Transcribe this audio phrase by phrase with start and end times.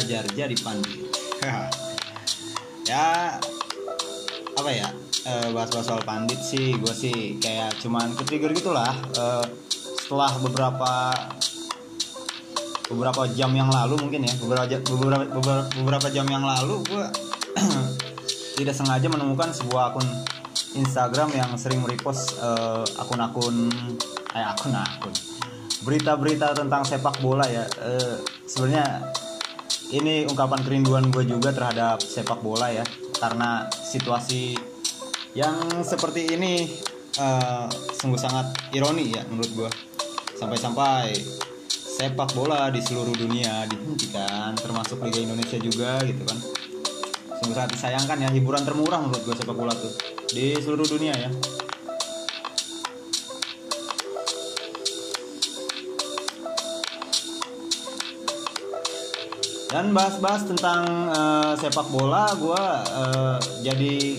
[0.00, 1.04] Belajar jadi pandit
[2.88, 3.36] Ya
[4.56, 4.88] Apa ya
[5.28, 9.44] eh, Bahas-bahas soal pandit sih Gue sih kayak cuman ketrigger gitulah Eh,
[10.00, 11.12] Setelah beberapa
[12.88, 17.04] Beberapa jam yang lalu mungkin ya Beberapa, beberapa, beberapa, beberapa jam yang lalu Gue
[18.56, 20.08] Tidak sengaja menemukan sebuah akun
[20.80, 23.68] Instagram yang sering merepost eh, akun-akun
[24.32, 25.12] eh akun-akun
[25.80, 27.64] berita-berita tentang sepak bola ya.
[27.64, 29.00] Eh, sebenarnya
[29.90, 32.86] ini ungkapan kerinduan gue juga terhadap sepak bola ya
[33.18, 34.54] karena situasi
[35.34, 36.66] yang seperti ini
[37.18, 37.66] eh,
[37.98, 39.70] sungguh sangat ironi ya menurut gue
[40.38, 41.14] sampai-sampai
[42.00, 46.38] sepak bola di seluruh dunia dihentikan termasuk Liga Indonesia juga gitu kan.
[47.40, 49.92] Sungguh sangat disayangkan ya hiburan termurah menurut gue sepak bola tuh
[50.32, 51.30] di seluruh dunia ya
[59.70, 60.82] dan bahas-bahas tentang
[61.14, 62.64] eh, sepak bola gue
[63.62, 64.18] jadi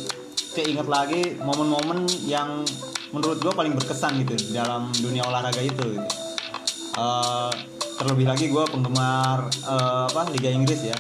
[0.52, 2.64] keinget lagi momen-momen yang
[3.12, 6.10] menurut gue paling berkesan gitu dalam dunia olahraga itu gitu.
[6.92, 7.52] Eh,
[7.96, 10.98] terlebih lagi gue penggemar eh, apa Liga Inggris ya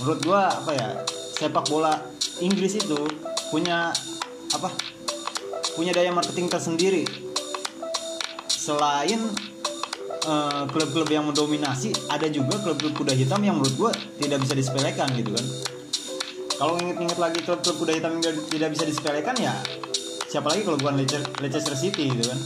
[0.00, 0.88] menurut gue apa ya
[1.36, 1.92] sepak bola
[2.40, 2.96] Inggris itu
[3.52, 3.92] punya
[4.54, 4.70] apa
[5.76, 7.04] punya daya marketing tersendiri
[8.48, 9.28] selain
[10.22, 11.90] eh, klub-klub yang mendominasi.
[12.06, 13.90] Ada juga klub-klub kuda hitam yang menurut gue
[14.22, 15.46] tidak bisa disepelekan gitu kan.
[16.54, 19.54] Kalau inget-inget lagi klub-klub kuda hitam yang tidak- bisa disepelekan ya
[20.34, 22.40] siapa lagi kalau bukan Leicester, Leicester City gitu kan.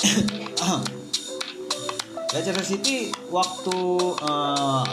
[2.32, 3.76] Leicester City waktu
[4.24, 4.84] eh,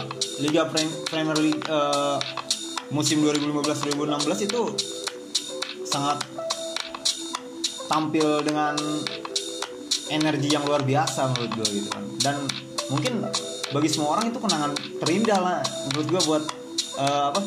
[0.43, 2.17] Liga Prem- Premier League eh,
[2.91, 4.61] musim 2015-2016 itu
[5.87, 6.19] sangat
[7.87, 8.75] tampil dengan
[10.09, 12.03] energi yang luar biasa menurut gue gitu kan.
[12.21, 12.35] Dan
[12.87, 13.27] mungkin
[13.75, 14.71] bagi semua orang itu kenangan
[15.03, 15.59] terindah lah
[15.91, 16.43] menurut gue buat
[16.99, 17.41] eh, apa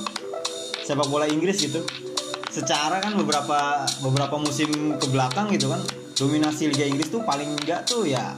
[0.84, 1.80] sepak bola Inggris gitu.
[2.50, 5.80] Secara kan beberapa beberapa musim ke belakang gitu kan
[6.18, 8.36] dominasi Liga Inggris tuh paling enggak tuh ya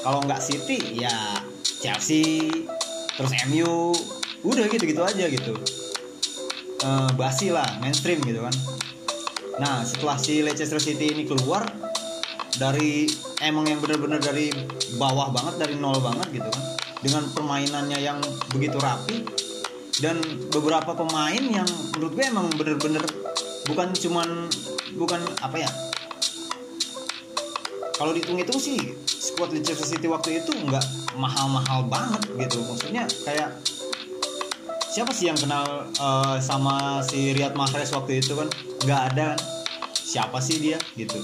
[0.00, 1.12] kalau nggak City ya
[1.60, 2.48] Chelsea
[3.18, 3.92] terus MU
[4.42, 5.54] udah gitu gitu aja gitu.
[6.82, 8.54] Eh, basi lah mainstream gitu kan.
[9.60, 11.91] Nah setelah si Leicester City ini keluar
[12.56, 13.08] dari
[13.40, 14.52] emang yang bener-bener dari
[15.00, 16.64] bawah banget dari nol banget gitu kan.
[17.02, 18.18] Dengan permainannya yang
[18.52, 19.24] begitu rapi
[20.00, 20.20] dan
[20.52, 23.04] beberapa pemain yang menurut gue emang bener-bener
[23.68, 24.48] bukan cuman
[24.98, 25.70] bukan apa ya
[27.96, 30.82] kalau dihitung-hitung sih squad Leicester City waktu itu nggak
[31.14, 32.58] mahal-mahal banget gitu.
[32.66, 33.54] Maksudnya kayak
[34.90, 38.48] siapa sih yang kenal eh, sama si Riyad Mahrez waktu itu kan?
[38.82, 39.40] Nggak ada kan?
[39.94, 40.82] Siapa sih dia?
[40.98, 41.22] Gitu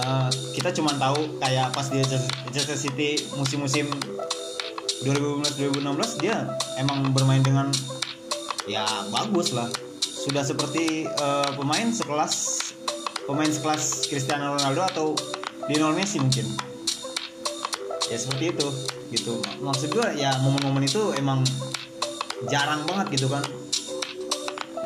[0.00, 2.00] Eh, kita cuma tahu kayak pas dia
[2.48, 3.90] Leicester City musim-musim
[5.04, 6.48] 2015-2016 dia
[6.80, 7.68] emang bermain dengan
[8.64, 9.68] ya bagus lah.
[10.00, 12.34] Sudah seperti eh, pemain sekelas
[13.28, 15.06] pemain sekelas Cristiano Ronaldo atau
[15.68, 16.48] Lionel Messi mungkin.
[18.08, 18.68] Ya seperti itu
[19.12, 19.44] gitu.
[19.60, 21.44] Maksud gue ya momen-momen itu emang
[22.48, 23.44] jarang banget gitu kan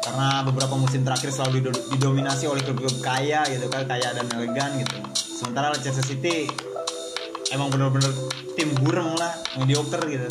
[0.04, 4.76] karena beberapa musim terakhir selalu dido- didominasi oleh klub-klub kaya gitu kan kaya dan elegan
[4.76, 4.96] gitu.
[5.16, 6.44] Sementara Leicester City
[7.56, 8.12] emang bener-bener
[8.52, 10.28] tim burem lah mediocre gitu.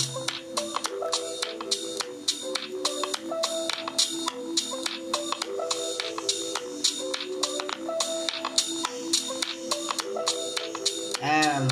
[11.23, 11.65] Em,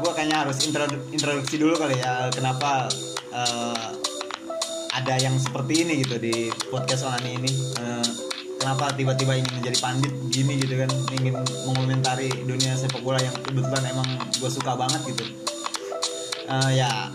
[0.00, 2.86] gue kayaknya harus introdu- introduksi dulu kali ya kenapa
[3.34, 4.09] eh,
[5.00, 7.50] ada yang seperti ini gitu di podcast Onani ini.
[7.80, 8.08] Eh,
[8.60, 13.84] kenapa tiba-tiba ingin menjadi pandit gini gitu kan, ingin mengomentari dunia sepak bola yang kebetulan
[13.88, 15.24] emang gue suka banget gitu.
[16.52, 17.08] Eh, ya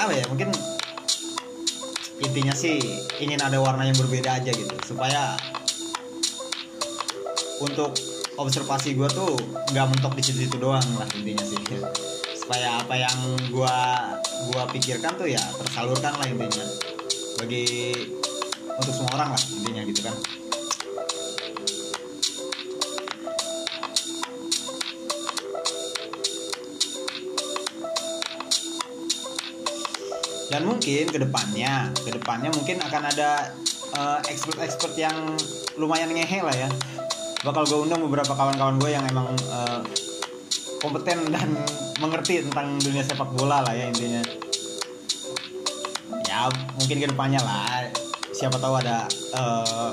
[0.00, 0.48] apa ya mungkin
[2.24, 2.80] intinya sih
[3.20, 5.36] ingin ada warna yang berbeda aja gitu supaya
[7.60, 7.92] untuk
[8.40, 9.36] observasi gue tuh
[9.76, 11.60] nggak mentok di situ-situ doang lah intinya sih
[12.32, 13.16] supaya apa yang
[13.52, 13.76] gue
[14.50, 16.64] gua pikirkan tuh ya tersalurkan lah intinya
[17.40, 17.96] bagi
[18.68, 20.16] untuk semua orang lah intinya gitu kan.
[30.50, 33.54] Dan mungkin ke depannya ke depannya mungkin akan ada
[33.96, 35.16] uh, expert-expert yang
[35.80, 36.68] lumayan ngehe lah ya.
[37.40, 39.80] Bakal gue undang beberapa kawan-kawan gue yang emang uh,
[40.82, 41.56] kompeten dan
[42.02, 44.49] mengerti tentang dunia sepak bola lah ya intinya
[46.78, 47.92] mungkin ke depannya lah.
[48.32, 49.90] Siapa tahu ada eh,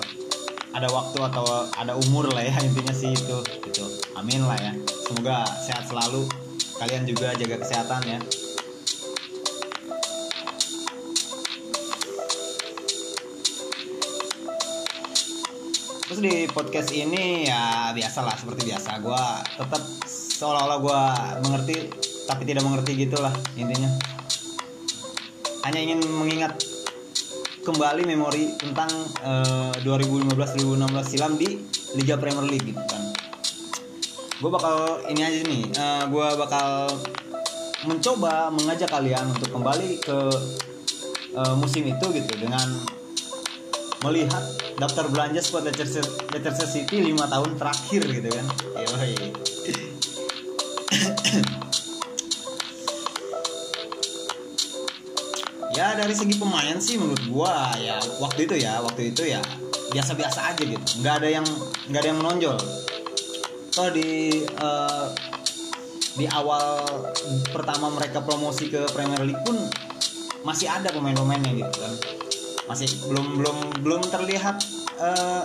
[0.71, 3.83] ada waktu atau ada umur lah ya intinya sih itu gitu.
[4.15, 4.71] Amin lah ya.
[5.03, 6.29] Semoga sehat selalu.
[6.77, 8.19] Kalian juga jaga kesehatan ya.
[16.07, 19.03] Terus di podcast ini ya biasalah seperti biasa.
[19.03, 19.23] Gue
[19.59, 19.83] tetap
[20.38, 21.01] seolah-olah gue
[21.50, 21.75] mengerti
[22.29, 23.89] tapi tidak mengerti gitulah intinya
[25.67, 26.55] hanya ingin mengingat
[27.67, 28.87] kembali memori tentang
[29.19, 31.59] eh, 2015-2016 silam di
[31.99, 33.03] Liga Premier League gitu kan
[34.37, 35.63] gue bakal ini aja nih
[36.07, 36.87] gue bakal
[37.83, 40.17] mencoba mengajak kalian untuk kembali ke
[41.35, 42.63] eh, musim itu gitu dengan
[44.07, 44.45] melihat
[44.79, 48.45] daftar belanja squad Leicester City 5 tahun terakhir gitu kan
[48.87, 49.15] Yoi.
[55.77, 59.38] Ya dari segi pemain sih menurut gua ya waktu itu ya waktu itu ya
[59.94, 60.85] biasa-biasa aja gitu.
[61.06, 61.45] Nggak ada yang
[61.88, 62.57] nggak ada yang menonjol.
[63.77, 65.06] Toh di eh,
[66.18, 66.81] di awal
[67.53, 69.53] pertama mereka promosi ke Premier League pun
[70.41, 71.94] masih ada pemain-pemainnya gitu kan.
[72.65, 74.57] Masih belum belum belum terlihat
[74.97, 75.41] eh,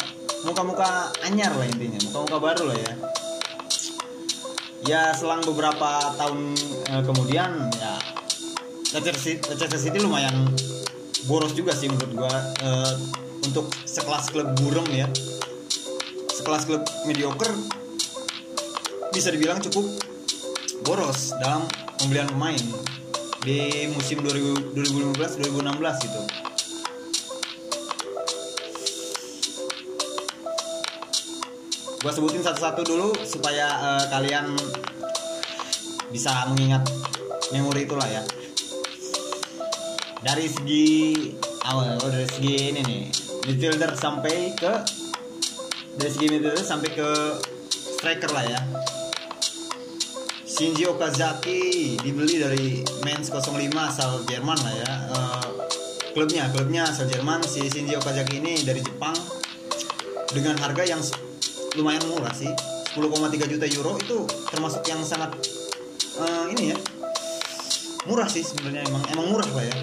[0.49, 2.93] muka-muka anyar lah intinya muka-muka baru lah ya.
[4.83, 6.57] Ya selang beberapa tahun
[6.89, 7.92] eh, kemudian ya
[8.93, 10.53] Leicester City, Leicester lumayan
[11.25, 12.93] boros juga sih menurut gua eh,
[13.41, 15.09] untuk sekelas klub burem ya.
[16.29, 17.49] Sekelas klub mediocre
[19.17, 19.89] bisa dibilang cukup
[20.85, 21.65] boros dalam
[21.97, 22.61] pembelian pemain
[23.41, 26.21] di musim 2000 2015 2016 gitu.
[32.03, 34.53] Gue sebutin satu-satu dulu supaya eh, kalian
[36.13, 36.85] bisa mengingat
[37.57, 38.21] memori itulah ya
[40.23, 40.87] dari segi
[41.67, 43.03] awal oh, dari segi ini nih
[43.51, 44.73] midfielder sampai ke
[45.99, 47.09] dari segi midfielder sampai ke
[47.99, 48.61] striker lah ya.
[50.47, 53.51] Shinji Okazaki dibeli dari Mainz 05
[53.83, 54.93] asal Jerman lah ya.
[55.11, 55.47] Eh,
[56.15, 59.17] klubnya klubnya asal Jerman si Shinji Okazaki ini dari Jepang.
[60.33, 61.03] Dengan harga yang
[61.77, 62.49] lumayan murah sih
[62.97, 65.35] 10,3 juta euro itu termasuk yang sangat
[66.21, 66.79] eh, ini ya
[68.07, 69.77] murah sih sebenarnya emang emang murah lah ya.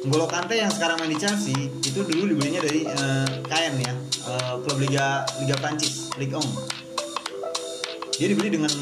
[0.00, 1.52] N'Golo Kante yang sekarang main di Chelsea
[1.84, 3.92] itu dulu dibelinya dari eh, KN ya
[4.32, 8.72] eh, klub liga liga Prancis Ligue 1 dia dibeli dengan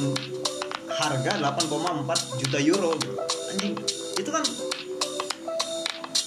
[0.91, 2.95] harga 8,4 juta euro
[3.55, 3.75] anjing
[4.19, 4.43] itu kan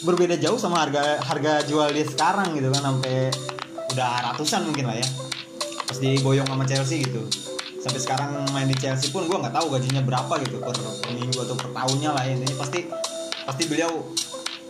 [0.04, 3.32] berbeda jauh sama harga harga jual dia sekarang gitu kan sampai
[3.92, 5.08] udah ratusan mungkin lah ya.
[5.88, 7.28] Pas diboyong sama Chelsea gitu
[7.82, 10.78] sampai sekarang main di Chelsea pun gue nggak tahu gajinya berapa gitu per,
[11.10, 12.86] minggu atau per tahunnya lah intinya pasti
[13.42, 13.90] pasti beliau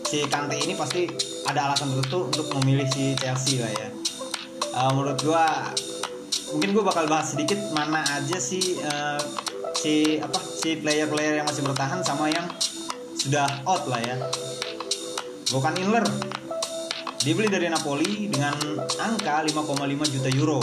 [0.08, 1.12] si Kante ini pasti
[1.44, 3.88] ada alasan tertentu untuk memilih si Chelsea lah ya.
[4.72, 5.46] Eh, menurut gue
[6.56, 9.22] mungkin gue bakal bahas sedikit mana aja sih eh,
[9.76, 12.48] si apa si player-player yang masih bertahan sama yang
[13.20, 14.16] sudah out lah ya.
[15.52, 16.08] Gokan Inler.
[17.22, 18.58] Dibeli dari Napoli dengan
[18.98, 19.78] angka 5,5
[20.10, 20.58] juta euro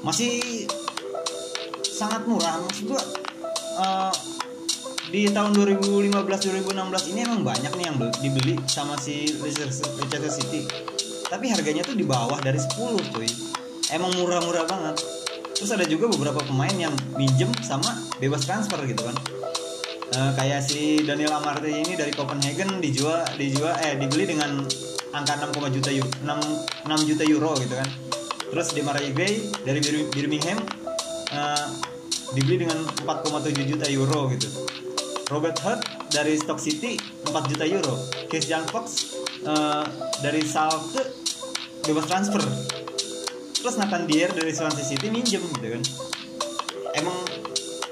[0.00, 0.64] masih
[1.80, 2.60] sangat murah.
[2.64, 3.02] Maksud gua
[3.80, 4.12] eh,
[5.10, 10.64] di tahun 2015-2016 ini emang banyak nih yang bel- dibeli sama si Leicester City.
[11.26, 13.28] Tapi harganya tuh di bawah dari 10 cuy.
[13.90, 15.02] Emang murah-murah banget.
[15.54, 17.90] Terus ada juga beberapa pemain yang minjem sama
[18.22, 19.16] bebas transfer gitu kan.
[20.10, 24.66] Eh, kayak si Daniel Amartey ini dari Copenhagen dijual dijual eh dibeli dengan
[25.14, 27.88] angka 6, juta euro 6, 6 juta euro gitu kan
[28.50, 30.58] terus di Marai Gray dari Bir- Birmingham
[31.30, 31.66] eh,
[32.30, 34.48] dibeli dengan 4,7 juta euro gitu.
[35.30, 37.94] Robert Hurt dari Stock City 4 juta euro.
[38.26, 39.84] Christian Fox eh,
[40.20, 41.02] dari Schalke
[41.86, 42.42] bebas transfer.
[43.60, 45.82] Terus Nathan Dier dari Swansea City minjem gitu kan.
[46.96, 47.14] Emang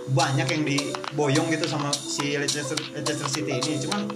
[0.08, 3.76] banyak yang diboyong gitu sama si Leicester, Leicester City ini.
[3.76, 4.08] Cuman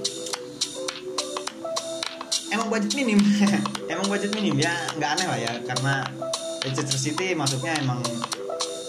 [2.53, 3.21] emang budget minim.
[3.93, 4.57] Emang budget minim.
[4.57, 5.95] Ya nggak aneh lah ya karena
[6.63, 7.99] Leicester City masuknya emang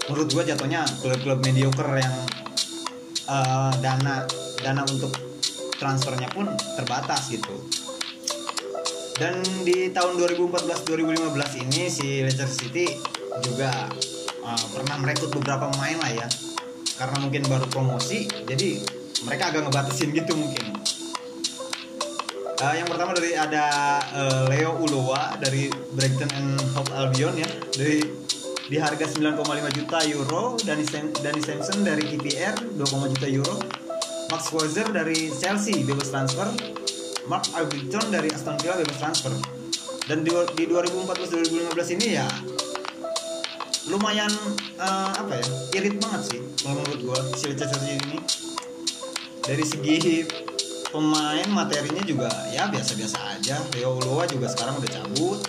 [0.06, 2.16] menurut gua jatuhnya klub-klub mediocre yang
[3.30, 4.30] eh, dana
[4.62, 5.14] dana untuk
[5.82, 7.66] transfernya pun terbatas gitu.
[9.14, 12.86] Dan di tahun 2014-2015 ini si Leicester City
[13.42, 13.90] juga
[14.46, 16.28] eh, pernah merekrut beberapa pemain lah ya.
[16.94, 18.78] Karena mungkin baru promosi jadi
[19.26, 20.78] mereka agak ngebatasin gitu mungkin
[22.64, 23.68] Eh, yang pertama dari ada
[24.16, 27.50] eh, Leo Uloa dari Brighton and Hove Albion ya.
[27.76, 28.00] Dari
[28.72, 29.44] di harga 9,5
[29.76, 30.56] juta euro
[30.88, 33.60] Sam, Dani Simpson dari KPR 2,5 juta euro.
[34.32, 36.48] Max Scherzer dari Chelsea bebas transfer.
[37.28, 39.36] Mark Arbitron dari Aston Villa bebas transfer.
[40.08, 42.28] Dan di, di 2014-2015 ini ya
[43.92, 44.32] lumayan
[44.80, 48.24] eh, apa ya irit banget sih menurut gua si Leicester ini.
[49.44, 49.96] Dari segi
[50.94, 53.58] pemain materinya juga ya biasa-biasa aja.
[53.74, 55.42] Leo Uloa juga sekarang udah cabut.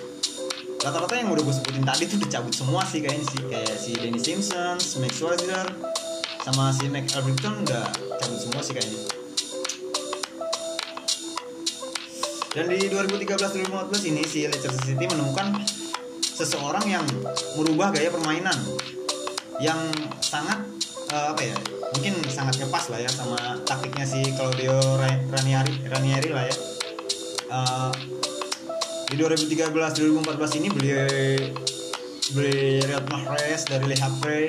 [0.80, 3.40] Rata-rata yang udah gue sebutin tadi tuh udah cabut semua sih kayaknya sih.
[3.52, 5.68] Kayak si Danny Simpson, si Max Scherzer
[6.40, 7.84] sama si Mac Albrighton udah
[8.16, 9.00] cabut semua sih kayaknya.
[12.56, 15.60] Dan di 2013-2014 ini si Leicester City menemukan
[16.22, 17.04] seseorang yang
[17.60, 18.56] merubah gaya permainan
[19.58, 19.78] yang
[20.22, 20.62] sangat
[21.10, 21.56] eh, apa ya?
[21.94, 26.56] Mungkin sangat ngepas lah ya sama taktiknya si Claudio Ra- Ranieri Ranieri lah ya.
[27.54, 27.90] Eh,
[29.12, 30.90] di 2013-2014 ini beli
[32.34, 34.48] beli Riyad Mahrez dari Le Havre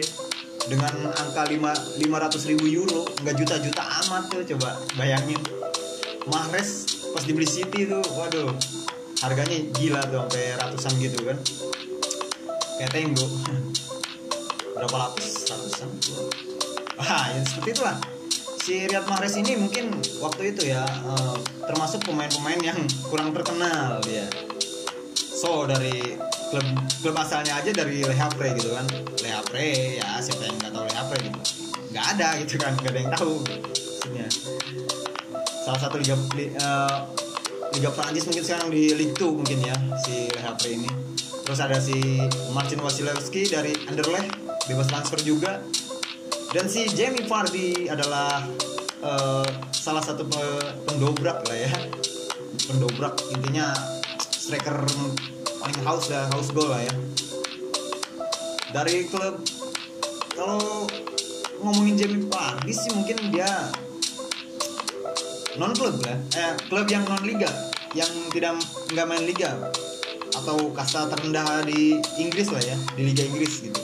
[0.65, 3.05] dengan angka 5 500 ribu euro.
[3.21, 5.37] Nggak juta-juta amat tuh coba bayangin.
[6.25, 8.49] Mahrez pas dibeli City tuh waduh
[9.21, 11.37] harganya gila tuh sampai ratusan gitu kan.
[12.81, 13.27] Kayak tenggo.
[14.75, 15.44] Berapa lapis
[16.95, 17.97] wah ya seperti itulah.
[18.65, 21.37] Si Riyad Mahrez ini mungkin waktu itu ya eh,
[21.69, 22.79] termasuk pemain-pemain yang
[23.13, 24.25] kurang terkenal ya
[25.35, 26.17] so dari
[26.49, 26.65] klub
[27.03, 28.87] klub asalnya aja dari Le Havre gitu kan.
[29.21, 31.39] Le Havre ya siapa yang nggak tahu Le Havre gitu.
[31.93, 33.33] Nggak ada gitu kan nggak ada yang tahu.
[33.45, 34.27] Maksudnya
[35.61, 36.97] salah satu liga li- eh,
[37.75, 40.89] liga Prancis mungkin sekarang di Ligue 2 mungkin ya si Le Havre ini.
[41.45, 44.33] Terus ada si Marcin Wasilewski dari Anderlecht
[44.69, 45.61] bebas transfer juga.
[46.55, 48.39] Dan si Jamie Vardy adalah
[49.03, 51.71] eh, salah satu pe- pendobrak lah ya.
[52.65, 53.75] Pendobrak intinya
[54.15, 54.77] striker
[55.59, 56.95] paling haus dan haus gol lah ya.
[58.71, 59.43] Dari klub
[60.35, 60.87] kalau
[61.59, 63.49] ngomongin Jamie Vardy sih mungkin dia
[65.59, 66.17] non klub lah.
[66.35, 67.51] Eh klub yang non liga
[67.91, 68.59] yang tidak
[68.95, 69.71] nggak main liga.
[70.35, 73.79] Atau kasta terendah di Inggris lah ya di Liga Inggris gitu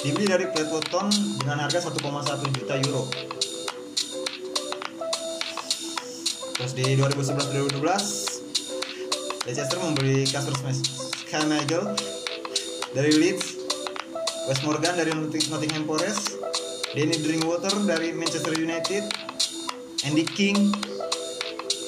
[0.00, 1.12] dibeli dari Pletwoton
[1.44, 3.04] dengan harga 1,1 juta euro.
[6.56, 7.80] Terus di 2011-2012
[9.48, 10.52] Leicester membeli Kasper
[11.24, 11.96] Schmeichel
[12.92, 13.56] dari Leeds
[14.44, 16.36] Wes Morgan dari Notting- Nottingham Forest
[16.92, 19.08] Danny Drinkwater dari Manchester United
[20.04, 20.72] Andy King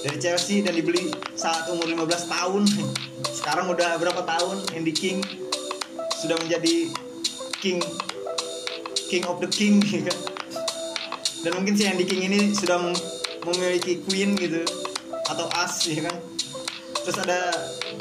[0.02, 2.62] dari Chelsea dan dibeli saat umur 15 tahun.
[3.38, 5.23] Sekarang udah berapa tahun Andy King
[6.23, 6.90] sudah menjadi
[7.62, 7.78] king.
[9.07, 10.09] King of the king gitu
[11.42, 13.04] dan mungkin si Andy King ini sudah mem-
[13.45, 14.62] memiliki queen gitu
[15.26, 16.16] atau as ya kan.
[17.02, 17.38] Terus ada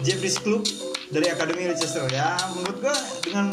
[0.05, 0.61] Jeffrey's Club
[1.09, 2.05] dari Akademi Leicester.
[2.13, 3.49] Ya menurut gua dengan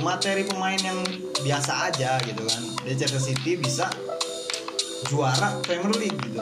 [0.00, 1.00] materi pemain yang
[1.40, 3.88] biasa aja gitu kan Leicester City bisa
[5.12, 6.40] juara Premier League gitu.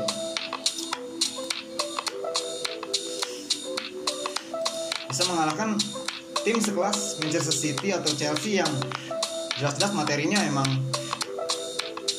[5.10, 5.78] Bisa mengalahkan
[6.44, 8.68] tim sekelas Manchester City atau Chelsea yang
[9.56, 10.68] jelas-jelas materinya emang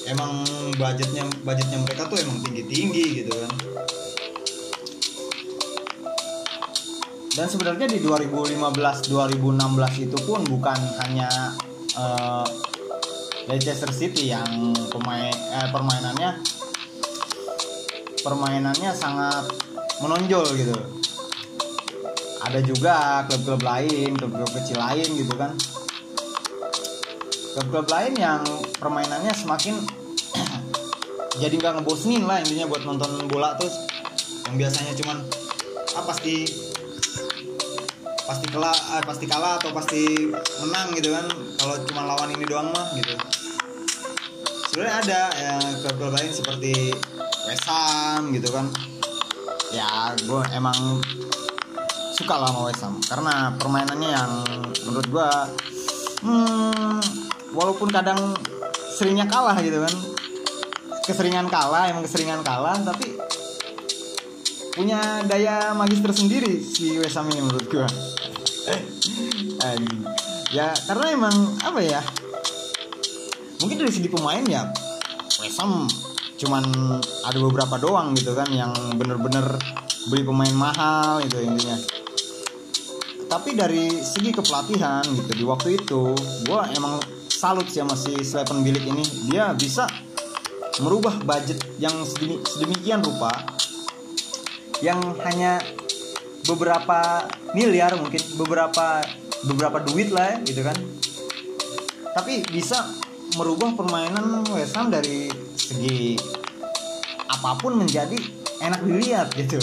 [0.10, 0.42] emang
[0.82, 3.54] budgetnya budgetnya mereka tuh emang tinggi tinggi gitu kan.
[7.36, 11.30] Dan sebenarnya di 2015 2016 itu pun bukan hanya
[11.94, 12.48] eh,
[13.46, 16.42] Leicester City yang pemain eh, permainannya
[18.26, 19.46] permainannya sangat
[20.02, 21.05] menonjol gitu
[22.46, 25.58] ada juga klub-klub lain klub-klub kecil lain gitu kan.
[27.58, 28.42] Klub-klub lain yang
[28.78, 29.82] permainannya semakin
[31.42, 33.72] jadi nggak ngebosenin lah intinya buat nonton bola tuh.
[34.46, 35.18] Yang biasanya cuman
[35.98, 36.46] ah pasti
[38.26, 40.30] pasti kalah ah, pasti kalah atau pasti
[40.62, 41.26] menang gitu kan.
[41.58, 43.18] Kalau cuma lawan ini doang mah gitu.
[44.70, 46.94] Sebenarnya ada ya, klub-klub lain seperti
[47.50, 48.70] West Ham gitu kan.
[49.74, 51.02] Ya gue emang
[52.16, 52.96] suka lah sama West Ham.
[53.04, 54.32] Karena permainannya yang
[54.88, 55.30] menurut gue
[56.24, 57.00] hmm,
[57.52, 58.32] walaupun kadang
[58.96, 59.94] seringnya kalah gitu kan.
[61.06, 63.14] Keseringan kalah emang keseringan kalah tapi
[64.76, 67.88] punya daya magis tersendiri si West Ham ini menurut gue
[70.56, 72.04] ya karena emang apa ya
[73.64, 74.68] mungkin dari segi pemain ya
[75.40, 75.88] West Ham
[76.36, 76.68] cuman
[77.24, 79.56] ada beberapa doang gitu kan yang bener-bener
[80.12, 81.80] beli pemain mahal gitu intinya
[83.36, 86.16] tapi dari segi kepelatihan gitu di waktu itu
[86.48, 89.04] gue emang salut sih sama si Slepen Bilik ini.
[89.28, 89.84] Dia bisa
[90.80, 93.28] merubah budget yang sedemi- sedemikian rupa
[94.80, 95.60] yang hanya
[96.48, 99.04] beberapa miliar mungkin beberapa
[99.44, 100.78] beberapa duit lah ya, gitu kan.
[102.16, 102.88] Tapi bisa
[103.36, 105.28] merubah permainan West Ham dari
[105.60, 106.16] segi
[107.28, 108.16] apa pun menjadi
[108.64, 109.60] enak dilihat gitu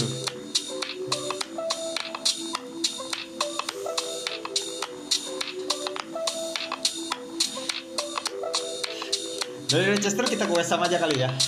[9.73, 11.29] dari Leicester kita ke Ham aja kali ya.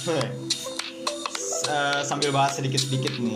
[1.65, 3.33] Eh, sambil bahas sedikit-sedikit nih.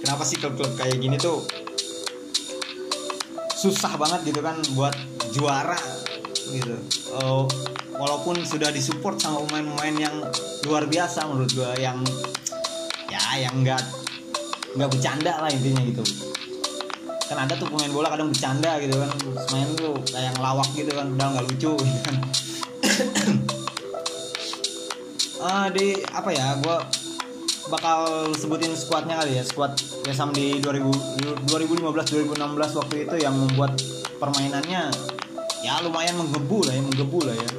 [0.00, 1.44] Kenapa sih klub-klub kayak gini tuh
[3.52, 4.96] susah banget gitu kan buat
[5.36, 5.76] juara
[6.48, 6.72] gitu?
[7.20, 7.44] Oh,
[8.00, 10.16] walaupun sudah disupport sama pemain-pemain yang
[10.64, 12.00] luar biasa menurut gua yang
[13.12, 13.84] ya yang enggak
[14.72, 16.00] nggak bercanda lah intinya gitu.
[17.28, 19.12] Kan ada tuh pemain bola kadang bercanda gitu kan
[19.52, 22.16] main tuh kayak ngelawak gitu kan udah nggak lucu gitu kan
[25.44, 26.76] Ah, di apa ya gue
[27.68, 29.76] bakal sebutin skuadnya kali ya skuad
[30.08, 31.84] West Ham di 2000 2015
[32.32, 33.76] 2016 waktu itu yang membuat
[34.16, 34.88] permainannya
[35.60, 37.50] ya lumayan menggebu lah ya menggebu lah ya.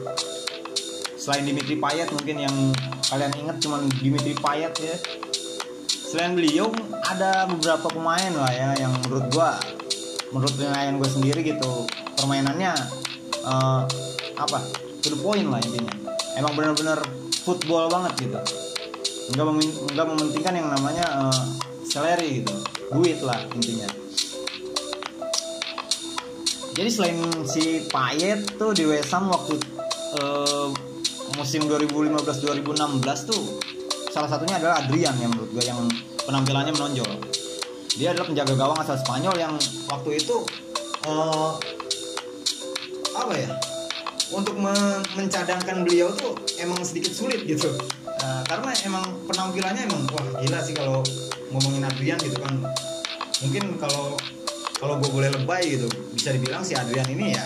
[1.13, 2.55] Selain Dimitri Payet mungkin yang
[3.05, 4.97] kalian ingat cuman Dimitri Payet ya.
[5.85, 6.73] Selain beliau
[7.05, 9.61] ada beberapa pemain lah ya yang menurut gua
[10.33, 11.85] menurut penilaian gue sendiri gitu
[12.17, 12.73] permainannya
[13.45, 13.81] eh,
[14.41, 14.57] apa
[15.05, 15.93] to the point lah intinya.
[16.33, 18.39] Emang benar-benar football banget gitu.
[19.37, 19.45] Nggak
[19.93, 21.43] nggak mementingkan yang namanya eh,
[21.85, 22.53] salary gitu.
[22.89, 23.87] Duit lah intinya.
[26.75, 29.55] Jadi selain si Payet tuh di West Ham waktu
[30.19, 30.67] eh,
[31.39, 33.41] musim 2015-2016 tuh
[34.11, 35.79] salah satunya adalah Adrian yang menurut gue yang
[36.25, 37.11] penampilannya menonjol.
[37.95, 39.53] Dia adalah penjaga gawang asal Spanyol yang
[39.87, 40.35] waktu itu
[41.07, 41.51] eh,
[43.15, 43.49] apa ya?
[44.33, 47.67] Untuk me- mencadangkan beliau tuh emang sedikit sulit gitu.
[48.05, 51.03] Eh, karena emang penampilannya emang wah gila sih kalau
[51.51, 52.63] ngomongin Adrian gitu kan.
[53.43, 54.15] Mungkin kalau
[54.75, 57.45] kalau gue boleh lebay gitu bisa dibilang si Adrian ini ya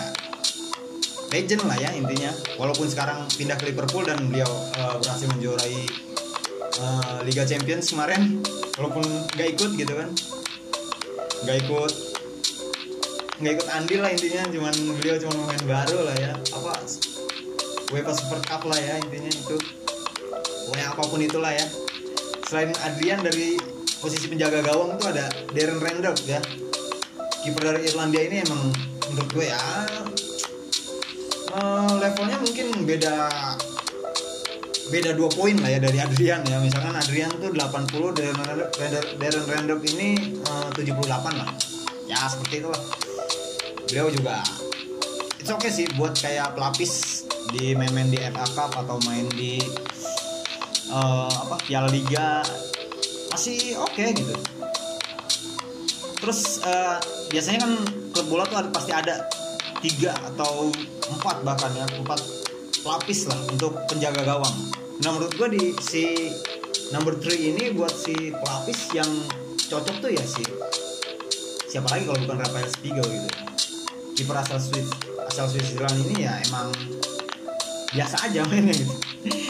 [1.30, 2.30] legend lah ya intinya.
[2.58, 5.78] Walaupun sekarang pindah ke Liverpool dan beliau eh, berhasil menjuarai
[6.78, 8.42] eh, Liga Champions kemarin
[8.78, 10.08] walaupun gak ikut gitu kan.
[11.46, 11.92] Gak ikut
[13.40, 16.32] nggak ikut andil lah intinya cuman beliau cuma main baru lah ya.
[16.52, 16.76] Apa
[17.90, 19.56] UEFA Super Cup lah ya intinya itu.
[20.66, 21.66] Pokoknya apa pun itulah ya.
[22.46, 23.58] Selain Adrian dari
[23.98, 26.38] posisi penjaga gawang tuh ada Darren Randolph ya.
[27.42, 28.70] Kiper dari Irlandia ini emang
[29.10, 29.58] menurut gue ya
[31.50, 33.14] eh, levelnya mungkin beda
[34.92, 36.62] beda dua poin lah ya dari Adrian ya.
[36.62, 38.72] Misalkan Adrian tuh 80 Darren Randolph,
[39.18, 41.50] Darren Randolph ini eh, 78 lah.
[42.06, 42.82] Ya seperti itulah.
[43.90, 44.38] Beliau juga
[45.40, 47.19] it's okay sih buat kayak pelapis
[47.54, 49.58] di main-main di FA Cup atau main di
[50.90, 52.42] eh, apa Piala Liga
[53.30, 54.34] masih oke gitu.
[56.20, 56.98] Terus eh,
[57.30, 57.72] biasanya kan
[58.14, 59.26] klub bola tuh pasti ada
[59.80, 60.68] tiga atau
[61.08, 62.20] empat bahkan ya empat
[62.84, 64.56] pelapis lah untuk penjaga gawang.
[65.00, 66.28] Nah menurut gua di si
[66.92, 69.08] number 3 ini buat si pelapis yang
[69.70, 70.42] cocok tuh ya si
[71.70, 73.28] siapa lagi kalau bukan Rafael Spiegel gitu.
[74.18, 74.90] Kiper asal Swiss
[75.30, 76.68] asal Switzerland ini ya emang
[77.90, 78.94] biasa aja mainnya gitu.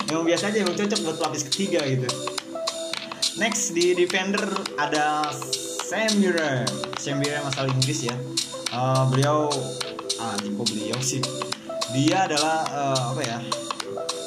[0.08, 2.08] Emang biasa aja emang cocok buat pelapis ketiga gitu.
[3.36, 4.44] Next di defender
[4.80, 5.28] ada
[5.84, 8.16] Sam Burem Sam Burem asal Inggris ya.
[8.72, 9.48] Eh, beliau
[10.20, 11.20] ah kok beliau sih?
[11.92, 13.38] Dia adalah eh, apa ya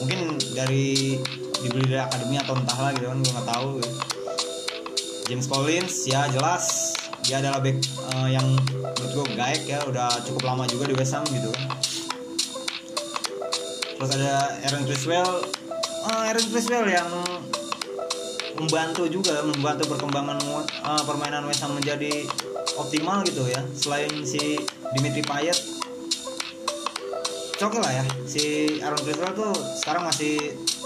[0.02, 1.18] mungkin dari
[1.64, 3.72] dibeli dari akademi atau entahlah gitu kan gue nggak tahu.
[5.26, 6.94] James Collins ya jelas.
[7.24, 7.82] Dia adalah back
[8.14, 8.46] eh, yang
[8.78, 11.83] menurut gue gaek ya udah cukup lama juga di West Ham gitu kan
[14.04, 15.32] terus ada Aaron Criswell
[16.04, 17.08] Eh, Aaron Criswell yang
[18.60, 22.28] membantu juga membantu perkembangan eh, permainan West Ham menjadi
[22.76, 23.64] optimal gitu ya.
[23.72, 24.60] Selain si
[24.92, 25.56] Dimitri Payet
[27.64, 28.06] oke lah ya.
[28.28, 30.36] Si Aaron Criswell tuh sekarang masih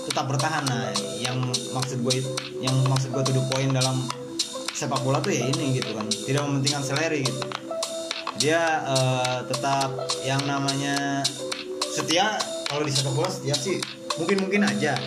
[0.05, 1.41] tetap bertahan nah yang
[1.73, 2.21] maksud gue
[2.61, 4.05] yang maksud gue to the point dalam
[4.77, 6.05] sepak bola tuh ya ini gitu kan.
[6.05, 7.41] Tidak mementingkan salary gitu.
[8.37, 11.25] Dia eh, tetap yang namanya
[11.89, 13.79] setia kalau di sepak bola setia sih.
[14.19, 14.99] Mungkin mungkin aja.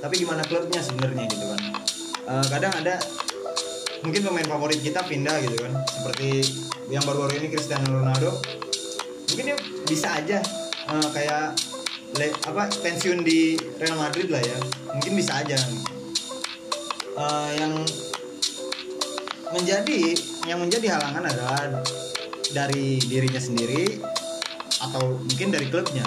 [0.00, 1.60] Tapi gimana klubnya sebenarnya gitu kan?
[2.28, 2.96] Eh, kadang ada
[4.04, 5.72] mungkin pemain favorit kita pindah gitu kan.
[5.88, 6.44] Seperti
[6.92, 8.36] yang baru-baru ini Cristiano Ronaldo.
[9.32, 9.58] Mungkin dia
[9.88, 10.38] bisa aja
[10.88, 11.56] eh, kayak
[12.20, 14.58] le- apa pensiun di Real Madrid lah ya.
[14.92, 15.56] Mungkin bisa aja.
[17.16, 17.72] Eh, yang
[19.50, 20.00] menjadi
[20.46, 21.82] yang menjadi halangan adalah
[22.50, 23.98] dari dirinya sendiri
[24.80, 26.06] atau mungkin dari klubnya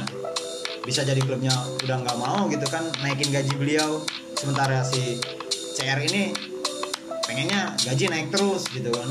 [0.84, 4.04] bisa jadi klubnya udah nggak mau gitu kan naikin gaji beliau.
[4.36, 5.18] Sementara si
[5.80, 6.36] CR ini
[7.24, 9.10] pengennya gaji naik terus gitu kan.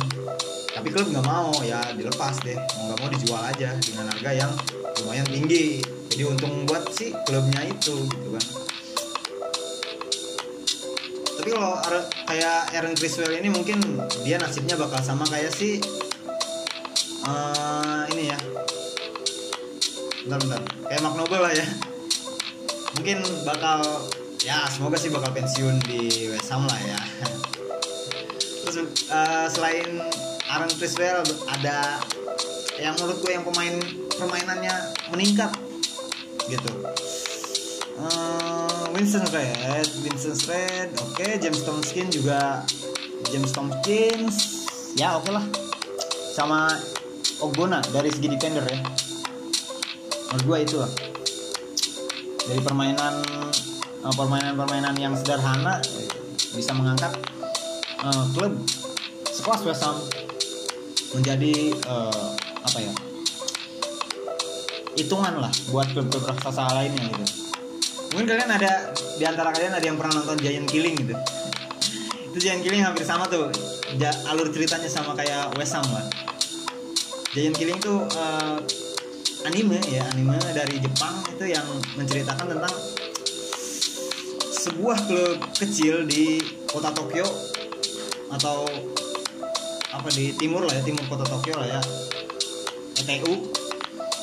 [0.73, 2.57] Tapi klub nggak mau ya dilepas deh.
[2.57, 4.53] Mau nggak mau dijual aja dengan harga yang
[5.03, 5.81] lumayan tinggi.
[6.13, 8.45] Jadi untung buat si klubnya itu gitu kan.
[11.43, 11.75] Tapi kalau
[12.29, 13.81] kayak Aaron Criswell ini mungkin
[14.23, 15.81] dia nasibnya bakal sama kayak si
[17.25, 18.39] eh, ini ya
[20.27, 21.67] bentar kayak Mark Noble lah ya.
[22.99, 23.83] Mungkin bakal
[24.43, 27.01] ya semoga sih bakal pensiun di West Ham lah ya.
[28.63, 28.77] Terus
[29.11, 29.89] eh, selain
[30.47, 31.99] Aaron Criswell ada
[32.79, 33.75] yang menurut gue yang pemain
[34.15, 34.75] permainannya
[35.11, 35.51] meningkat
[36.47, 36.71] gitu.
[37.99, 41.27] Eh, Winston Red, Winston Red, oke.
[41.43, 42.63] James Tomkins juga
[43.31, 44.37] James Tomkins
[44.95, 45.45] ya oke lah.
[46.33, 46.71] Sama
[47.43, 49.02] Ogbona dari segi defender ya
[50.33, 50.89] menurut gue itu lah
[52.49, 53.21] dari permainan
[54.01, 56.09] eh, permainan-permainan yang sederhana eh,
[56.57, 57.13] bisa mengangkat
[58.01, 58.57] eh, klub
[59.29, 60.01] sekelas West Ham
[61.13, 62.29] menjadi eh,
[62.65, 62.93] apa ya
[64.97, 67.25] hitungan lah buat klub-klub raksasa lainnya gitu.
[68.13, 71.17] Mungkin kalian ada di antara kalian ada yang pernah nonton Giant Killing gitu?
[72.33, 73.53] Itu Giant Killing hampir sama tuh
[74.29, 76.09] alur ceritanya sama kayak West Ham lah
[77.37, 78.57] Giant Killing tuh eh,
[79.43, 81.67] anime ya anime dari Jepang itu yang
[81.99, 82.75] menceritakan tentang
[84.63, 86.39] sebuah klub kecil di
[86.71, 87.27] kota Tokyo
[88.31, 88.63] atau
[89.93, 91.83] apa di timur lah ya timur kota Tokyo lah ya.
[93.03, 93.51] ETU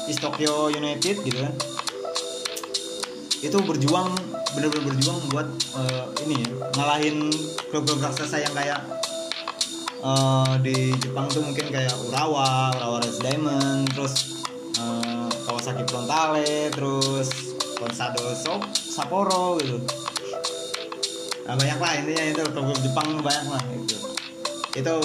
[0.08, 1.54] East Tokyo United gitu kan.
[3.44, 4.16] Itu berjuang
[4.56, 7.18] bener-bener berjuang buat eh, ini ya ngalahin
[7.70, 8.80] klub-klub raksasa yang kayak
[10.00, 14.40] eh, di Jepang tuh mungkin kayak Urawa, Urawa Red Diamond, terus
[15.70, 17.30] Kawasaki Frontale, terus
[17.78, 19.78] Konsado Sop, Sapporo gitu.
[21.46, 23.98] Nah, banyak lah intinya itu klub-klub Jepang banyak lah gitu.
[24.74, 24.96] Itu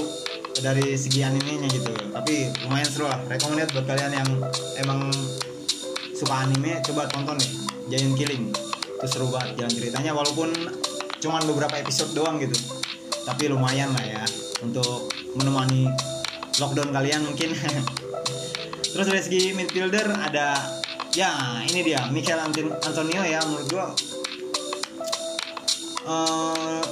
[0.64, 1.92] dari segi animenya gitu.
[2.16, 3.20] Tapi lumayan seru lah.
[3.28, 4.28] Recommended buat kalian yang
[4.80, 5.12] emang
[6.16, 7.52] suka anime coba tonton deh
[7.92, 10.48] Giant Killing itu seru banget jalan ceritanya walaupun
[11.20, 12.54] cuman beberapa episode doang gitu
[13.26, 14.24] tapi lumayan lah ya
[14.62, 15.90] untuk menemani
[16.62, 17.50] lockdown kalian mungkin
[18.94, 20.54] terus dari segi midfielder ada
[21.18, 21.34] ya
[21.66, 22.46] ini dia Michael
[22.78, 23.86] Antonio ya menurut gua.
[26.04, 26.82] Eh,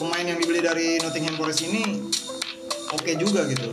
[0.00, 2.08] pemain yang dibeli dari Nottingham Forest ini
[2.88, 3.68] oke juga gitu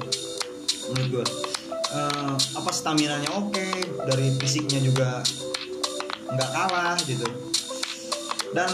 [0.92, 1.26] menurut gua.
[1.72, 3.68] Eh, apa stamina nya oke
[4.12, 5.24] dari fisiknya juga
[6.36, 7.28] nggak kalah gitu.
[8.52, 8.68] Dan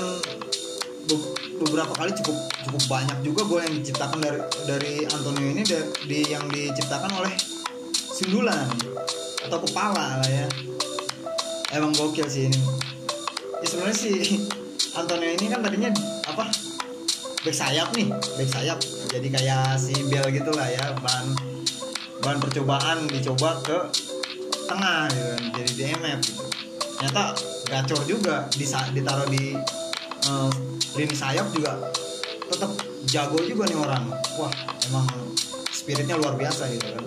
[1.05, 5.93] be- beberapa kali cukup cukup banyak juga gol yang diciptakan dari dari Antonio ini da-
[6.09, 7.33] di yang diciptakan oleh
[8.17, 8.65] sundulan
[9.45, 10.47] atau kepala lah ya.
[11.77, 12.59] Emang gokil sih ini.
[13.61, 14.11] Ya sebenarnya si
[14.97, 15.93] Antonio ini kan tadinya
[16.25, 16.49] apa
[17.45, 18.79] back sayap nih back sayap
[19.13, 21.37] jadi kayak si Bell gitu lah ya bahan
[22.25, 23.77] bahan percobaan dicoba ke
[24.65, 26.43] tengah gitu jadi DMF gitu.
[26.97, 27.23] Ternyata
[27.69, 29.53] gacor juga Disa- ditaruh di
[30.25, 30.49] eh,
[30.97, 31.77] lini sayap juga
[32.49, 32.73] tetap
[33.05, 34.09] jago juga nih orang.
[34.41, 34.53] Wah
[34.89, 35.05] emang
[35.69, 37.05] spiritnya luar biasa gitu kan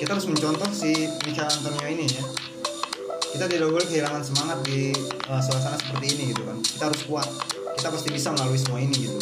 [0.00, 2.24] kita harus mencontoh si Michael Antonio ini ya.
[3.36, 6.56] Kita tidak boleh kehilangan semangat di eh, suasana seperti ini gitu kan.
[6.64, 7.28] Kita harus kuat.
[7.76, 9.20] Kita pasti bisa melalui semua ini gitu.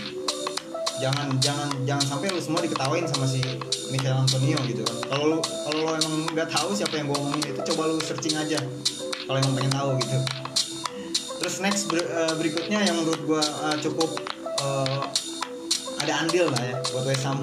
[1.02, 3.42] Jangan jangan jangan sampai lu semua diketawain sama si
[3.90, 4.96] Michael Antonio gitu kan.
[5.10, 8.62] Kalau kalau lo emang nggak tahu siapa yang gue omongin itu coba lu searching aja.
[9.26, 10.18] Kalau emang pengen tahu gitu.
[11.42, 14.10] Terus next ber- eh, berikutnya yang menurut gue eh, cukup
[14.62, 15.02] eh,
[16.06, 17.42] ada andil lah ya buat West Ham.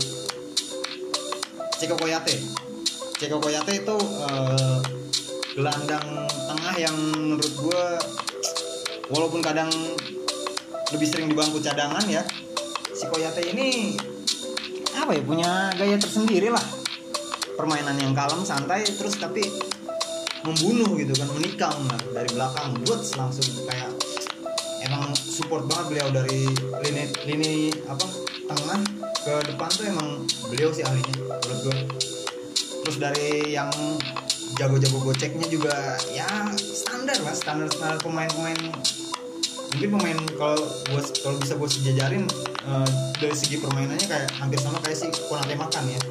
[1.76, 2.65] Ceko Koyate
[3.16, 3.98] Ceko Koyate itu
[4.28, 4.80] eh,
[5.56, 7.84] gelandang tengah yang menurut gue
[9.08, 9.72] walaupun kadang
[10.92, 12.28] lebih sering di bangku cadangan ya
[12.92, 13.96] si Koyate ini
[15.00, 16.64] apa ya punya gaya tersendiri lah.
[17.56, 19.48] Permainan yang kalem santai terus tapi
[20.44, 22.76] membunuh gitu kan menikam lah dari belakang.
[22.84, 23.96] Buat langsung kayak
[24.92, 26.52] emang support banget beliau dari
[26.84, 27.54] lini lini
[27.88, 28.06] apa
[28.44, 28.80] tengah
[29.24, 30.08] ke depan tuh emang
[30.52, 31.80] beliau sih ahlinya menurut gue
[32.86, 33.74] terus dari yang
[34.62, 35.74] jago-jago goceknya juga
[36.14, 38.56] ya standar lah standar standar pemain-pemain.
[39.76, 40.62] Mungkin pemain kalau
[40.94, 42.24] gua kalau bisa gue sejajarin
[42.64, 46.02] eh, dari segi permainannya kayak hampir sama kayak si Konate Makan ya.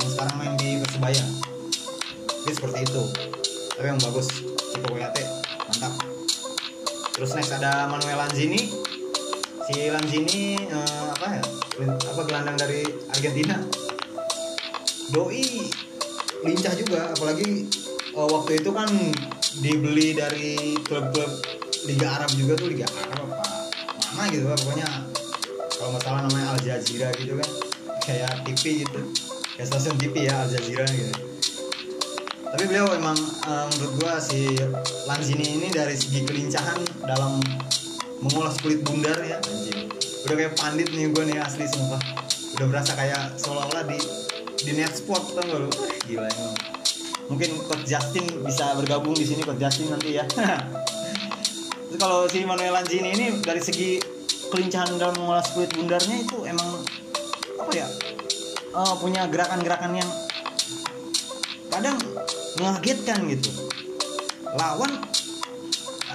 [0.00, 1.24] Yang sekarang main di Persebaya.
[2.48, 3.02] Jadi seperti itu.
[3.76, 4.26] Tapi yang bagus
[4.72, 5.22] Ciko Koyate
[5.68, 5.92] mantap.
[7.12, 8.72] Terus next ada Manuel Lanzini.
[9.68, 11.44] Si Lanzini eh, apa ya?
[11.86, 13.60] Apa gelandang dari Argentina?
[15.10, 15.70] Doi
[16.44, 17.68] lincah juga apalagi
[18.16, 18.88] eh, waktu itu kan
[19.60, 21.30] dibeli dari klub-klub
[21.88, 23.46] Liga Arab juga tuh Liga Arab apa
[24.12, 24.88] mana gitu lah pokoknya.
[25.80, 27.48] Kalau nggak salah namanya Al Jazeera gitu kan
[28.04, 29.00] kayak TV gitu.
[29.56, 31.14] Kayak stasiun TV ya Al Jazeera gitu.
[32.50, 33.16] Tapi beliau emang
[33.48, 34.60] eh, menurut gua si
[35.08, 37.40] Lanzini ini dari segi kelincahan dalam
[38.20, 39.88] mengulas kulit bundar ya anjing.
[40.28, 42.00] Udah kayak pandit nih gua nih asli sumpah.
[42.60, 43.96] Udah berasa kayak seolah-olah di
[44.64, 45.68] di net lu?
[45.72, 46.54] Wah, gila emang
[47.30, 50.26] mungkin coach Justin bisa bergabung di sini coach Justin nanti ya.
[51.90, 54.02] Terus kalau si Manuel Lanzini ini dari segi
[54.50, 56.82] kelincahan dalam mengulas kulit bundarnya itu emang
[57.58, 57.86] apa ya?
[58.70, 60.10] Eh, punya gerakan-gerakan yang
[61.70, 61.98] kadang
[62.58, 63.50] mengagetkan gitu.
[64.58, 64.90] Lawan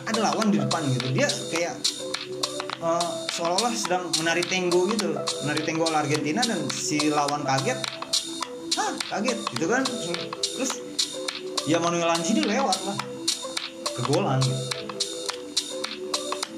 [0.06, 1.16] ada lawan di depan gitu.
[1.16, 1.76] Dia kayak
[2.84, 7.80] eh, seolah-olah sedang menari tenggo gitu menari tenggo Argentina dan si lawan kaget
[8.76, 9.82] hah kaget gitu kan?
[10.44, 10.72] Terus
[11.66, 12.98] ya Manuel Lanzini lewat lah.
[13.96, 14.64] Ke golan gitu.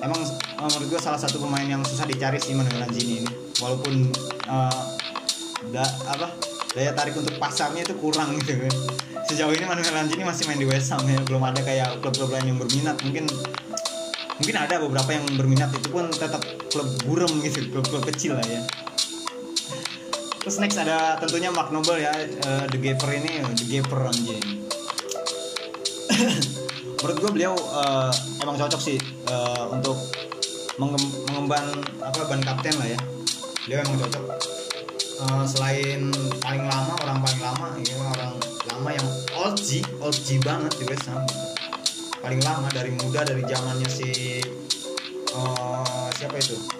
[0.01, 3.31] Emang eh, menurut gue salah satu pemain yang susah dicari sih Manuel Lanzini ini.
[3.61, 3.93] Walaupun
[4.49, 4.81] eh,
[5.73, 6.33] da, apa
[6.73, 8.73] daya tarik untuk pasarnya itu kurang gitu kan.
[9.29, 11.21] Sejauh ini Manuel Lanzini masih main di West Ham ya.
[11.25, 12.97] Belum ada kayak klub-klub lain yang berminat.
[13.05, 13.25] Mungkin
[14.37, 15.69] mungkin ada beberapa yang berminat.
[15.73, 16.41] Itu pun tetap
[16.73, 17.69] klub burem gitu.
[17.69, 18.61] Klub-klub kecil lah ya
[20.47, 24.63] terus next ada tentunya Mark Noble ya eh, The Gaper ini The Gaper anjing.
[27.03, 28.95] Menurut gue beliau eh, emang cocok sih
[29.27, 29.99] eh, untuk
[30.79, 31.67] mengem- mengemban
[31.99, 32.99] apa ban kapten lah ya.
[33.67, 34.23] Beliau emang cocok.
[35.19, 38.31] Eh, selain paling lama orang paling lama ya orang
[38.71, 39.07] lama yang
[39.43, 41.43] old G old G banget di West Ham gitu.
[42.23, 44.39] paling lama dari muda dari zamannya si
[45.27, 46.76] eh, siapa itu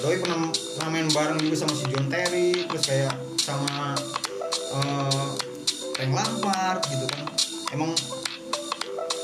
[0.00, 3.92] Doi pernah, pernah main bareng juga sama si John Terry terus kayak sama
[4.72, 5.28] eh
[6.00, 7.28] Frank Lampard gitu kan.
[7.76, 7.92] Emang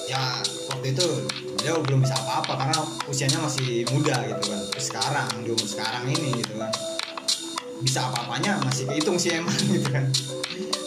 [0.05, 0.21] ya
[0.69, 1.07] waktu itu
[1.65, 4.61] dia belum bisa apa-apa karena usianya masih muda gitu kan.
[4.77, 6.69] Sekarang di umur sekarang ini gitu kan.
[7.81, 10.05] Bisa apa-apanya masih kehitung sih emang gitu kan.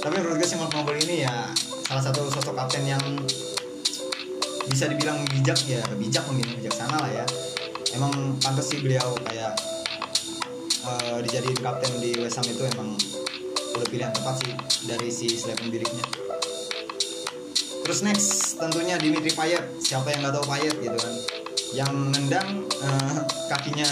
[0.06, 1.50] Tapi menurut gue si Mark Noble ini ya
[1.90, 3.02] salah satu sosok kapten yang
[4.70, 7.26] bisa dibilang bijak ya bijak mungkin bijaksana lah ya.
[7.98, 9.58] Emang pantas sih beliau kayak
[10.90, 12.98] eh, dijadiin kapten di West Ham itu emang
[13.78, 14.54] udah pilihan tepat sih
[14.90, 16.30] dari si Slaven Biliknya
[17.90, 19.66] terus next tentunya Dimitri Payet.
[19.82, 21.16] Siapa yang nggak tahu Payet gitu kan?
[21.74, 23.18] Yang nendang eh,
[23.50, 23.90] kakinya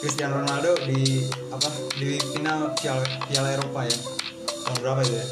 [0.00, 1.68] Cristiano Ronaldo di apa
[2.00, 3.98] di final Piala, Piala Eropa ya.
[4.64, 5.26] Tahun berapa itu ya?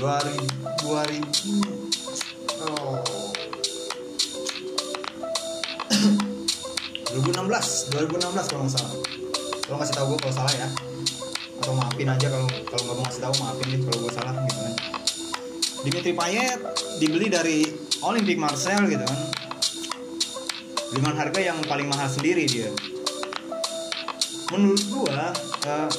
[0.00, 3.23] 2000 2000 oh
[7.14, 8.92] 2016 2016 kalau nggak salah.
[9.62, 10.68] Kalau ngasih tahu gue kalau salah ya.
[11.62, 14.58] Atau maafin aja kalau kalau nggak mau ngasih tahu maafin nih kalau gue salah gitu
[14.58, 14.74] kan.
[15.84, 16.60] Dimitri Payet
[16.98, 17.58] dibeli dari
[18.02, 19.20] Olympique Marseille gitu kan.
[20.90, 22.70] Dengan harga yang paling mahal sendiri dia.
[24.50, 25.30] Menurut gua
[25.66, 25.90] eh,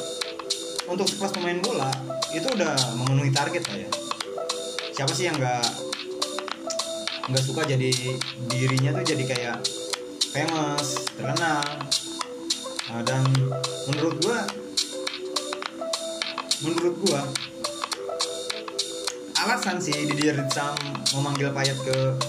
[0.87, 1.91] untuk sekelas pemain bola
[2.35, 3.89] itu udah memenuhi target lah ya.
[4.95, 5.63] Siapa sih yang nggak
[7.25, 7.91] nggak suka jadi
[8.51, 9.57] dirinya tuh jadi kayak
[10.35, 11.63] famous terkenal.
[12.91, 13.23] Nah, dan
[13.87, 14.43] menurut gua
[16.59, 17.23] menurut gua
[19.47, 22.19] alasan si Didier Deschamps memanggil Payet ke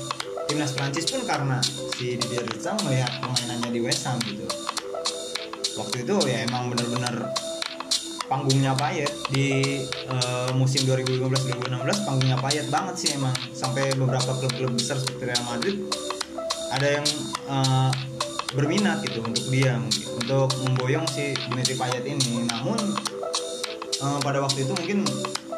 [0.46, 1.58] timnas Prancis pun karena
[1.98, 4.46] si Didier Deschamps melihat permainannya di West Ham gitu.
[5.74, 7.34] Waktu itu ya emang bener-bener
[8.30, 13.34] panggungnya Payet di eh, musim 2015-2016 panggungnya Payet banget sih emang.
[13.50, 16.05] Sampai beberapa klub-klub besar seperti Real Madrid
[16.76, 17.06] ada yang
[17.48, 17.90] eh,
[18.52, 19.80] berminat gitu untuk dia
[20.20, 22.44] untuk memboyong si Dimitri Payet ini.
[22.44, 22.76] Namun
[24.04, 24.98] eh, pada waktu itu mungkin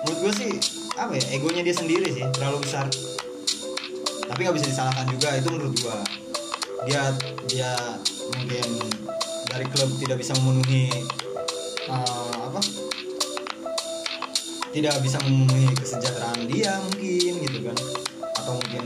[0.06, 0.50] menurut gue sih
[0.94, 2.86] apa ya egonya dia sendiri sih terlalu besar.
[4.28, 5.96] Tapi nggak bisa disalahkan juga itu menurut gue
[6.86, 7.10] dia
[7.50, 7.72] dia
[8.38, 8.66] mungkin
[9.50, 10.86] dari klub tidak bisa memenuhi
[11.90, 12.62] eh, apa?
[14.68, 17.78] Tidak bisa memenuhi kesejahteraan dia mungkin gitu kan
[18.48, 18.84] atau mungkin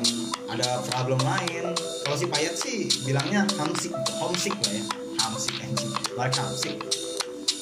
[0.51, 1.71] ada problem lain.
[2.03, 4.85] Kalau si Payet sih bilangnya homesick homesick lah ya.
[5.23, 6.83] Homesick anjing like homesick.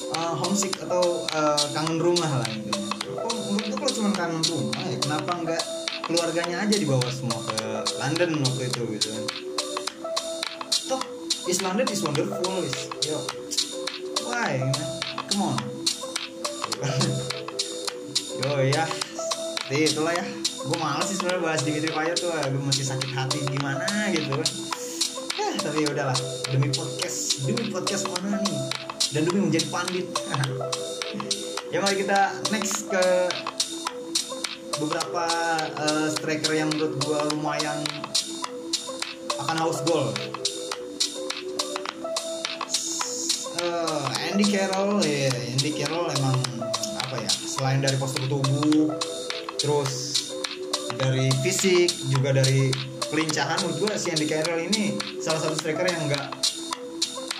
[0.09, 2.81] Eh, homesick atau eh, kangen rumah lah intinya.
[3.21, 5.61] Oh, menurut gue kalau cuma kangen rumah ya kenapa nggak
[6.09, 9.23] keluarganya aja dibawa semua ke London waktu itu gitu kan?
[10.89, 11.01] Toh
[11.45, 13.21] East London is wonderful is yo.
[14.25, 14.73] Why man?
[15.29, 15.57] come on.
[18.41, 18.89] Yo ya.
[19.69, 23.39] Jadi itulah ya gue males sih sebenarnya bahas Dimitri Payet tuh gue masih sakit hati
[23.49, 24.49] gimana gitu kan.
[25.41, 26.17] Ya tapi udahlah
[26.53, 28.59] demi podcast demi podcast mana nih?
[29.11, 30.07] Dan demi menjadi pandit.
[31.71, 33.31] Ya mari kita next ke
[34.75, 35.23] beberapa
[35.79, 37.79] eh, striker yang menurut gue lumayan
[39.39, 40.11] akan haus gol.
[43.63, 46.43] Eh, Andy Carroll ya Andy Carroll emang
[46.99, 48.91] apa ya selain dari postur tubuh
[49.55, 50.10] terus
[51.01, 52.69] dari fisik juga dari
[53.09, 56.29] kelincahan menurut gue si Andy Carroll ini salah satu striker yang enggak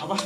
[0.02, 0.17] apa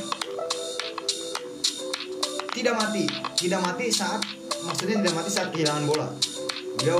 [2.56, 3.04] tidak mati
[3.36, 4.24] tidak mati saat
[4.66, 6.08] maksudnya tidak mati saat kehilangan bola.
[6.82, 6.98] Dia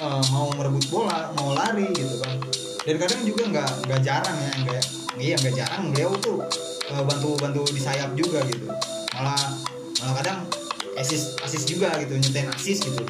[0.00, 2.40] eh, mau merebut bola mau lari gitu kan.
[2.86, 4.82] Dan kadang juga nggak nggak jarang ya nggak
[5.18, 6.40] iya nggak jarang beliau tuh
[6.88, 8.66] eh, bantu bantu di sayap juga gitu.
[9.12, 9.40] Malah
[10.00, 10.38] malah kadang
[10.96, 13.04] asis asis juga gitu nyetain asis gitu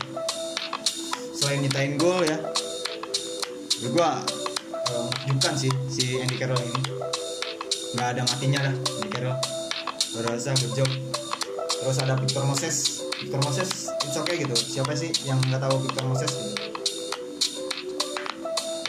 [1.47, 2.35] selain nyetain gol ya.
[3.79, 4.19] Ya gua
[4.75, 6.83] eh, menakjubkan sih si Andy Carroll ini.
[7.95, 9.39] Nggak ada matinya lah Andy Carroll.
[10.11, 10.91] Berasa good job.
[11.71, 13.07] Terus ada Victor Moses.
[13.23, 14.59] Victor Moses it's okay gitu.
[14.59, 16.51] Siapa sih yang nggak tahu Victor Moses gitu?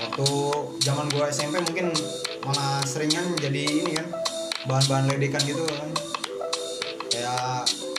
[0.01, 0.27] Waktu
[0.81, 1.93] zaman gua SMP mungkin
[2.41, 4.09] malah seringan jadi ini kan
[4.65, 5.93] bahan-bahan ledekan gitu kan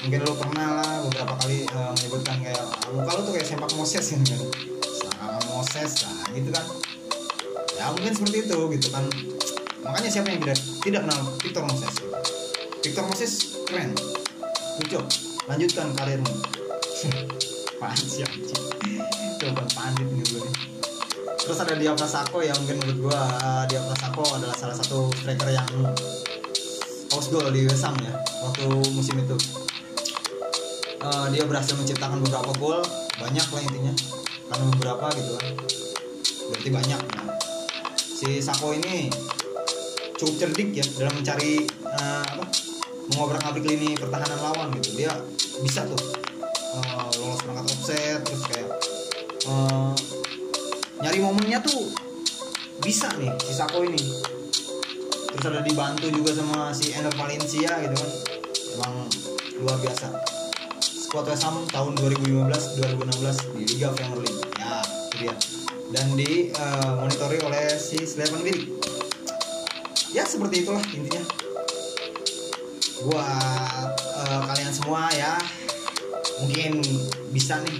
[0.05, 3.70] mungkin lu pernah lah beberapa kali eh, menyebutkan kayak "Ah, muka lu tuh kayak sempak
[3.74, 6.64] Moses kan sama Moses lah gitu kan.
[7.79, 9.05] Ya mungkin seperti itu gitu kan.
[9.87, 11.94] Makanya siapa yang tidak tidak kenal Victor Moses?
[12.83, 13.33] Victor Moses
[13.66, 13.90] keren.
[14.87, 15.05] Job
[15.51, 16.31] lanjutkan karirmu.
[17.85, 18.27] Anjing.
[19.38, 20.42] Coba pandit nih gue.
[20.42, 20.79] Nih
[21.48, 25.48] terus ada Dia Prasako yang mungkin menurut gua uh, Dia Prasako adalah salah satu striker
[25.48, 25.64] yang
[27.12, 28.12] house goal di West Ham ya
[28.44, 29.37] waktu musim itu.
[30.99, 32.81] Uh, dia berhasil menciptakan beberapa gol
[33.16, 33.94] banyak lah intinya.
[34.49, 35.53] Karena beberapa gitu kan.
[36.53, 37.01] Berarti banyak.
[37.14, 37.27] Nah,
[37.94, 39.09] si Sako ini
[40.18, 42.44] cukup cerdik ya dalam mencari uh, apa
[43.14, 44.99] mengobrak abrik lini pertahanan lawan gitu.
[44.99, 45.14] Dia
[45.62, 46.03] bisa tuh
[46.75, 48.68] uh, lolos perangkat offset terus kayak
[49.47, 49.94] uh,
[50.99, 51.88] nyari momennya tuh
[52.83, 54.03] bisa nih si Sako ini
[55.38, 58.11] terus ada dibantu juga sama si Ener Valencia gitu kan.
[58.74, 58.94] Emang
[59.62, 60.11] luar biasa.
[60.83, 64.42] Squad West Ham tahun 2015-2016 di Liga Premier League.
[64.59, 65.35] Ya itu dia.
[65.94, 68.66] Dan di eh, monitori oleh si Slevan Bilic
[70.11, 71.22] ya seperti itulah intinya.
[73.07, 75.38] Buat eh, kalian semua ya
[76.42, 76.83] mungkin
[77.31, 77.79] bisa nih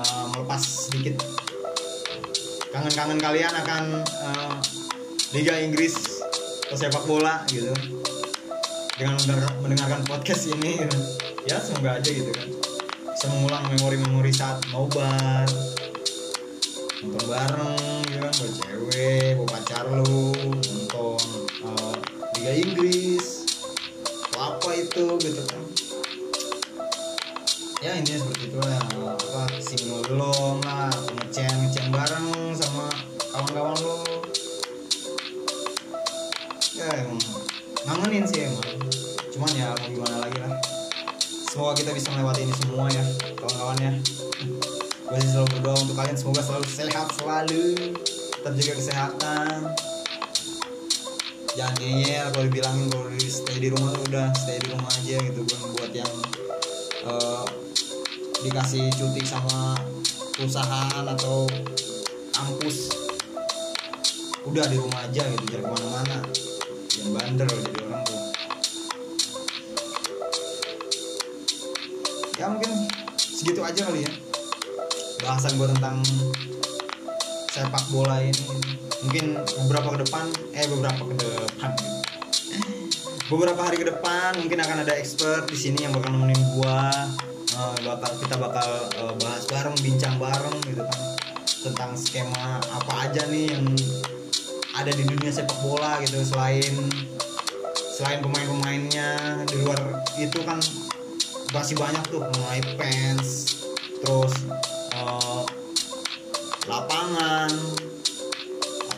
[0.00, 1.20] eh, melepas sedikit.
[2.72, 4.56] Kangen-kangen kalian akan eh,
[5.32, 6.11] Liga Inggris
[6.74, 7.72] sepak bola gitu.
[8.96, 10.98] Dengan mendengar- mendengarkan podcast ini gitu.
[11.42, 12.48] ya semoga aja gitu kan.
[13.12, 15.46] Bisa memori-memori saat nobar
[17.02, 21.18] nonton bareng gitu kan bawa cewek bawa pacar lu nonton
[21.66, 21.94] eh,
[22.38, 23.26] Liga Inggris
[24.38, 25.62] apa itu gitu kan.
[27.82, 30.81] Ya intinya seperti itu lah apa singolong lah
[41.82, 43.02] kita bisa melewati ini semua ya
[43.34, 43.92] kawan-kawan ya.
[45.02, 47.64] Gue selalu berdoa untuk kalian semoga selalu sehat selalu
[48.38, 49.58] tetap jaga kesehatan.
[51.58, 55.16] Jangan ngeyel kalau dibilangin kalau di stay di rumah tuh udah stay di rumah aja
[55.26, 56.12] gitu bukan buat yang
[57.02, 57.44] eh,
[58.46, 59.74] dikasih cuti sama
[60.38, 61.50] perusahaan atau
[62.30, 62.94] kampus.
[64.46, 66.18] Udah di rumah aja gitu jangan ke mana-mana.
[66.94, 67.50] Jangan bandel.
[67.50, 67.71] jadi
[73.82, 74.12] aja kali ya.
[75.26, 75.98] Bahasan gue tentang
[77.50, 78.42] sepak bola ini.
[79.02, 81.70] Mungkin beberapa ke depan eh beberapa ke depan.
[83.26, 86.94] Beberapa hari ke depan mungkin akan ada expert di sini yang bakal nemenin gua.
[87.58, 91.00] Eh, bakal kita bakal eh, bahas bareng bincang bareng gitu kan.
[91.66, 93.66] Tentang skema apa aja nih yang
[94.78, 96.86] ada di dunia sepak bola gitu selain
[97.98, 100.62] selain pemain-pemainnya di luar itu kan
[101.52, 103.51] masih banyak tuh mulai fans
[104.02, 104.34] terus
[104.98, 105.42] eh,
[106.66, 107.50] lapangan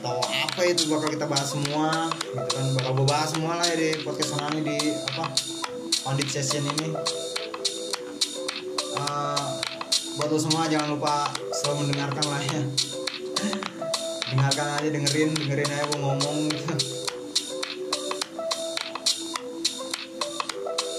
[0.00, 3.76] atau apa itu bakal kita bahas semua gitu kan bakal gue bahas semua lah ya
[3.76, 4.76] di podcast Sonani di
[5.12, 5.28] apa
[6.04, 6.92] pandit session ini.
[8.94, 9.46] Eh,
[10.20, 12.62] buat lo semua jangan lupa selalu mendengarkan lah ya.
[14.28, 16.74] Dengarkan aja dengerin dengerin aja gue ngomong gitu.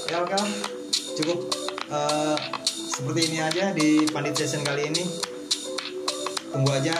[0.09, 0.37] Ya oke
[1.21, 1.39] cukup.
[1.89, 2.64] Eh,
[2.95, 5.03] seperti ini aja di pandit session kali ini.
[6.47, 6.95] Tunggu aja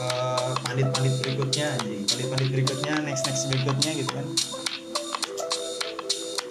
[0.00, 2.08] eh, pandit-pandit berikutnya anjing.
[2.08, 4.26] Pandit-pandit berikutnya next next berikutnya gitu kan.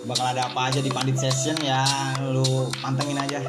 [0.05, 1.81] Bakal ada apa aja di pandit session ya
[2.21, 3.41] lu pantengin aja.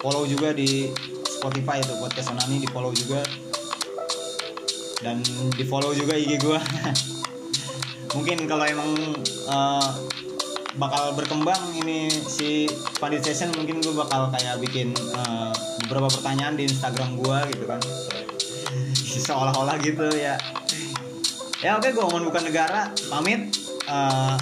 [0.00, 0.88] Follow juga di
[1.28, 3.20] Spotify itu podcast Onani di follow juga.
[5.04, 5.20] Dan
[5.52, 6.56] di follow juga IG gua.
[8.16, 8.96] Mungkin kalau emang
[9.52, 9.88] eh,
[10.78, 12.70] bakal berkembang ini si
[13.02, 15.52] Pandit Session mungkin gue bakal kayak bikin eh,
[15.86, 17.80] beberapa pertanyaan di Instagram gue gitu kan.
[19.26, 20.38] Seolah-olah gitu ya.
[21.60, 23.50] Ya oke gue ngomong bukan negara pamit.
[23.90, 24.36] Eh,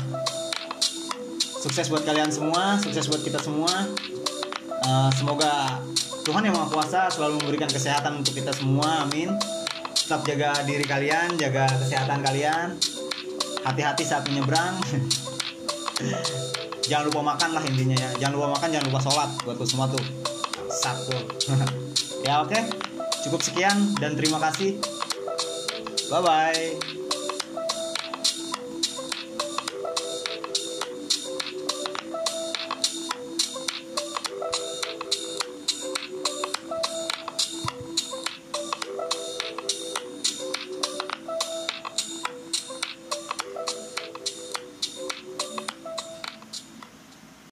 [1.59, 3.89] sukses buat kalian semua sukses buat kita semua.
[4.85, 5.81] Eh, semoga
[6.29, 9.33] Tuhan yang Maha Kuasa selalu memberikan kesehatan untuk kita semua amin.
[9.97, 12.77] Tetap jaga diri kalian jaga kesehatan kalian.
[13.65, 14.81] Hati-hati saat menyeberang
[16.87, 18.11] jangan lupa makan lah intinya ya.
[18.21, 19.31] Jangan lupa makan jangan lupa sholat.
[19.45, 20.05] Buat semua tuh.
[20.71, 21.17] Satu.
[22.19, 22.61] Ya oke.
[23.25, 24.77] Cukup sekian dan terima kasih.
[26.11, 27.08] Bye bye